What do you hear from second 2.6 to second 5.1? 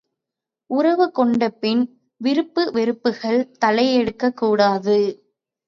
வெறுப்புகள் தலையெடுக்கக்கூடாது.